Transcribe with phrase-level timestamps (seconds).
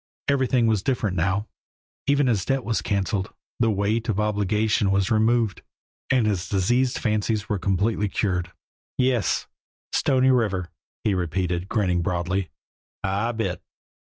[0.27, 1.47] Everything was different now,
[2.07, 5.61] even his debt was canceled, the weight of obligation was removed,
[6.09, 8.51] and his diseased fancies were completely cured.
[8.97, 9.45] "Yes!
[9.91, 10.71] Stony River,"
[11.03, 12.49] he repeated, grinning broadly.
[13.03, 13.61] "I bit!"